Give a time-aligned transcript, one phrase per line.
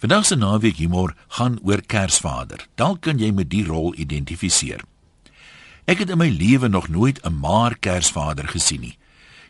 [0.00, 2.62] Vandag se naweek humor gaan oor Kersvader.
[2.74, 4.80] Dalk kan jy met die rol identifiseer.
[5.84, 8.96] Ek het in my lewe nog nooit 'n maar Kersvader gesien nie.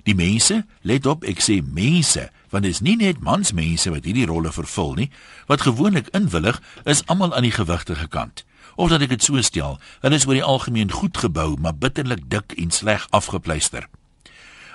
[0.02, 4.26] Die mense, let op, ek sê mense, want dit is nie net mansmense wat hierdie
[4.26, 5.10] rolle vervul nie.
[5.46, 8.44] Wat gewoonlik inwillig is almal aan die gewigtige kant.
[8.74, 12.30] Of dat ek dit so stel, hulle is oor die algemeen goed gebou, maar bitterlik
[12.30, 13.88] dik en sleg afgepleister.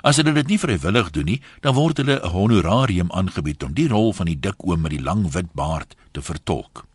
[0.02, 3.88] As hulle dit nie vrywillig doen nie, dan word hulle 'n honorarium aangebied om die
[3.88, 6.86] rol van die dik oom met die lang wit baard te vertolk.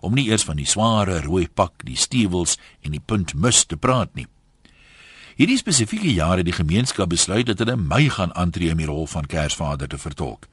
[0.00, 4.14] Om nie eers van die sware rooi pak, die stewels en die puntmus te praat
[4.14, 4.26] nie.
[5.36, 9.26] Hierdie spesifieke jare die gemeenskap besluit dat hulle my gaan aantree om die rol van
[9.26, 10.48] Kersvader te vertolk.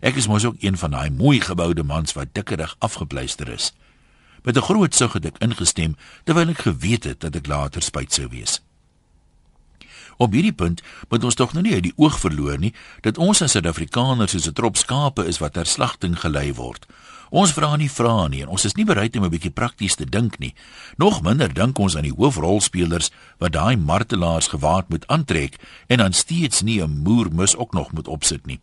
[0.00, 3.72] Ek is mos ook een van daai mooi geboude mans wat dikkerig afgepleister is.
[4.44, 8.12] Met 'n groot sug het ek ingestem terwyl ek geweet het dat ek later spyt
[8.12, 8.62] sou wees.
[10.18, 12.72] Op hierdie punt moet ons tog nou nie uit die oog verloor nie
[13.06, 16.86] dat ons as Suid-Afrikaners soos 'n trop skape is wat ter slagting gelei word.
[17.30, 20.04] Ons vra nie vra nie en ons is nie bereid om 'n bietjie prakties te
[20.04, 20.54] dink nie.
[20.96, 26.12] Nog minder dink ons aan die hoofrolspelers wat daai martelaars gewaad moet aantrek en dan
[26.12, 28.60] steeds nie 'n moermus ook nog moet opsit nie.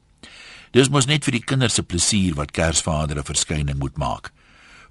[0.72, 4.32] Dis mos net vir die kinders se plesier wat Kersvader 'n verskyning moet maak.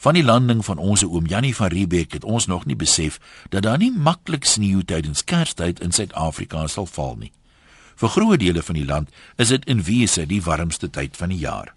[0.04, 3.14] Van die landing van ons oom Jannie van Riebeeck het ons nog nie besef
[3.48, 7.30] dat daar nie maklik sneeu tydens Kerstyd in Suid-Afrika sal val nie.
[7.96, 9.08] Vir groot dele van die land
[9.40, 11.72] is dit in wese die warmste tyd van die jaar.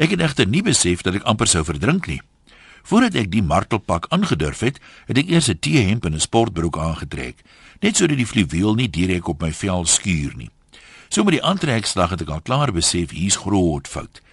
[0.00, 2.22] Ek het egter nie besef dat ek amper sou verdrink nie.
[2.88, 7.44] Voordat ek die martelpak aangedurf het, het ek eers 'n T-hemp en 'n sportbroek aangetrek,
[7.84, 10.50] net sodat die fluweel nie direk op my vel skuur nie.
[11.08, 14.24] So met die aantrekslag het ek al klaar besef hier's groot fout.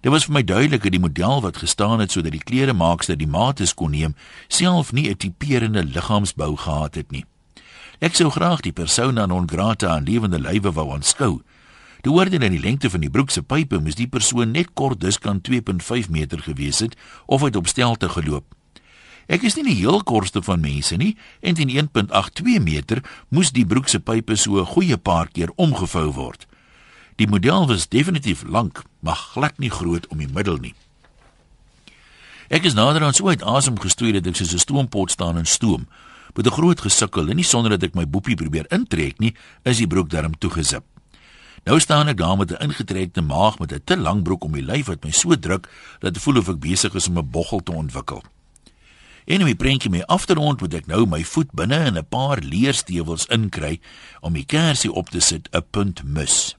[0.00, 3.28] Dit was vir my duidelik dat die model wat gestaan het sodat die kleremaakster die
[3.28, 4.14] maate kon neem,
[4.48, 7.24] self nie 'n tipeerende liggaamsbou gehad het nie.
[7.98, 11.42] Ek sou graag die persona non grata aan lewende lywe wou aanskou.
[12.02, 15.00] Die oordeel in die lengte van die broek se pype moes die persoon net kort
[15.00, 18.44] diskant 2.5 meter gewees het of uit op stelte geloop.
[19.30, 23.66] Ek is nie die heel kortste van mense nie en teen 1.82 meter moes die
[23.66, 26.46] broek se pype so 'n goeie paar keer omgevou word.
[27.22, 30.72] Die model was definitief lank, maar glad nie groot om die middel nie.
[32.50, 35.46] Ek is nader aan so uit asem gestoei dat ek soos 'n stoompot staan en
[35.46, 35.86] stoom.
[36.34, 39.78] Met 'n groot gesukkel en nie sonder dat ek my boepie probeer intrek nie, is
[39.78, 40.82] die broek darm toegesip.
[41.64, 44.66] Nou staan ek daar met 'n ingetrekte maag met 'n te lang broek om die
[44.66, 45.68] lyf wat my so druk
[46.00, 48.22] dat dit voel of ek besig is om 'n boggel te ontwikkel.
[49.26, 52.08] En die prentjie mee af te rond, moet ek nou my voet binne in 'n
[52.08, 53.80] paar leerstewels inkry
[54.20, 56.56] om die kersie op te sit, 'n punt mis.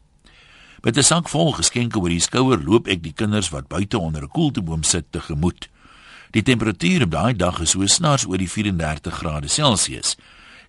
[0.83, 4.23] Met 'n sak vol geskenke oor die skouer loop ek die kinders wat buite onder
[4.23, 5.69] 'n koelteboom sit te gemoed.
[6.31, 10.17] Die temperatuur op daai dag is so snaars oor die 34 grade Celsius.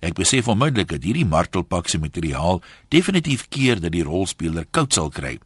[0.01, 5.09] Ek besef onmiddellik dat hierdie martelpak se materiaal definitief keer dat die rolspeler koud sal
[5.09, 5.39] kry.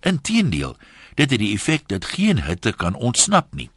[0.00, 0.76] Inteendeel,
[1.14, 3.70] dit het die effek dat geen hitte kan ontsnap nie.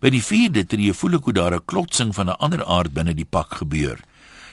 [0.00, 3.14] By die vierde tree voel ek hoe daar 'n klotsing van 'n ander aard binne
[3.14, 3.98] die pak gebeur.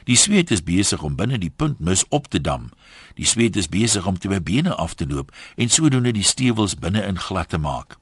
[0.09, 2.69] Die sweet is besig om binne die puntmis op te dam.
[3.15, 6.75] Die sweet is besig om te my bene af te loop en sodoende die stewels
[6.75, 7.97] binne in glad te maak.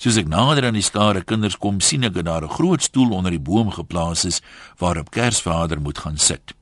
[0.00, 3.12] Soos ek nader aan die skare kinders kom, sien ek dat daar 'n groot stoel
[3.12, 4.40] onder die boom geplaas is
[4.78, 6.54] waarop Kersvader moet gaan sit.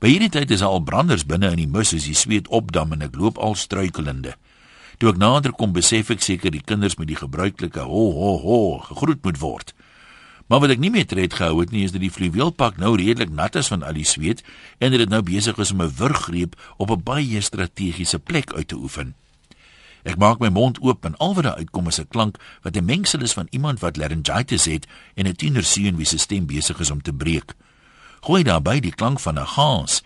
[0.00, 3.02] By hierdie tyd is al branders binne in die mus as die sweet opdam en
[3.02, 4.34] ek loop al struikelende.
[4.98, 8.58] Toe ek nader kom, besef ek seker die kinders met die gebruikelike ho ho ho
[8.78, 9.74] gegroet moet word.
[10.46, 13.32] Maar wat ek nie meer tred gehou het nie is dat die fluweelpak nou redelik
[13.32, 14.44] nat is van al die sweet
[14.78, 18.76] en dit nou besig is om 'n wurggreep op 'n baie strategiese plek uit te
[18.76, 19.14] oefen.
[20.04, 22.84] Ek maak my mond oop en al wat daar uitkom is 'n klank wat 'n
[22.84, 26.90] mengsel is van iemand wat laryngitis het en 'n tienerseun wie se stem besig is
[26.90, 27.54] om te breek.
[28.20, 30.02] Gooi daarbey die klank van 'n gaans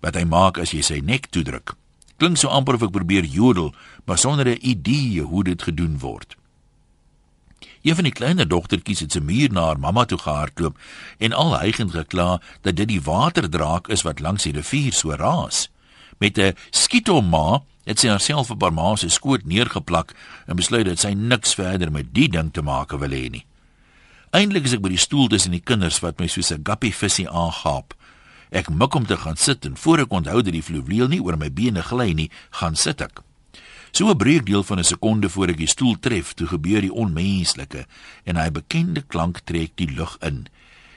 [0.00, 1.74] wat hy maak as jy sy nek toedruk.
[2.16, 3.74] Klink so amper of ek probeer jodel,
[4.04, 6.36] maar sonder 'n idee hoe dit gedoen word.
[7.86, 10.78] Een van die kleiner dogtertjies het se muur na haar mamma toe gehardloop
[11.18, 15.68] en al hygend gekla dat dit die waterdraak is wat langs die rivier so raas.
[16.18, 20.14] Met 'n skietoma het sy haarself op haar ma se skoot neergeplak
[20.46, 23.46] en besluit dat sy niks verder met die ding te maak wil hê nie.
[24.30, 27.30] Eindelik is ek by die stoel tussen die kinders wat my soos 'n guppy visie
[27.30, 27.94] aangaap.
[28.50, 31.36] Ek mik om te gaan sit en voor ek onthou dat die vloeiwiel nie oor
[31.36, 33.22] my bene gly nie, gaan sit ek.
[33.96, 37.86] So 'n breekdeel van 'n sekonde voor ek die stoel tref, toe gebeur die onmenslike
[38.24, 40.48] en hy bekende klank trek die lug in.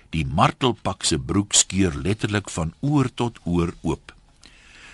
[0.09, 4.13] Die martelpak se broek skeur letterlik van oor tot oor oop.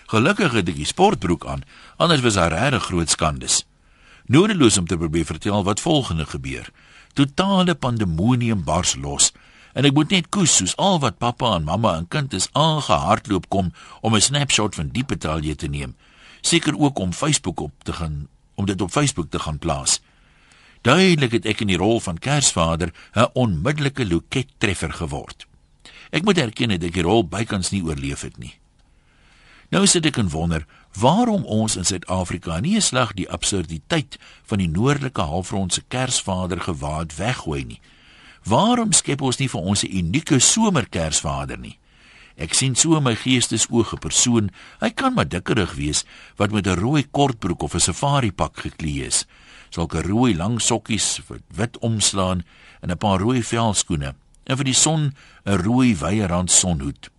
[0.05, 1.63] Gelukkig het ek die sportbroek aan,
[1.97, 3.65] anders was daar regtig groot skandes.
[4.25, 6.69] Nodeloos om te probeer vertel wat volgende gebeur.
[7.13, 9.31] Totale pandemonium bars los
[9.73, 13.49] en ek moet net koes soos al wat pappa en mamma en kind is aangehardloop
[13.49, 15.95] kom om 'n snapshot van die betalje te neem
[16.45, 20.01] seker ook om Facebook op te gaan om dit op Facebook te gaan plaas.
[20.81, 25.47] Duidelik het ek in die rol van Kersvader 'n onmiddellike lokettreffer geword.
[26.09, 28.53] Ek moet erken dat ek die rol bykans nie oorleef het nie.
[29.69, 30.65] Nou sit ek en wonder
[30.99, 36.61] waarom ons in Suid-Afrika nie 'n slag die absurditeit van die noordelike halfrond se Kersvader
[36.61, 37.79] gewaad weggooi nie.
[38.43, 41.77] Waarom skep ons nie vir ons 'n unieke somerkersvader nie?
[42.35, 44.51] Ek sien so in my geestesoog 'n persoon,
[44.81, 46.03] hy kan maar dikkerig wees
[46.35, 49.25] wat met 'n rooi kortbroek of 'n safari pak geklee is,
[49.69, 52.43] sulke rooi lang sokkies wat wit omslaan
[52.81, 54.15] en 'n paar rooi velskoene
[54.45, 55.15] en vir die son
[55.45, 57.09] 'n rooi wye rand sonhoed.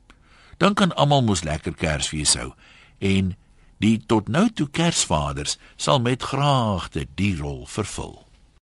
[0.59, 2.53] Dan kan almal mos lekker Kersfees hou
[2.99, 3.37] en
[3.79, 8.26] die tot nou toe Kersvaders sal met graagte die rol vervul.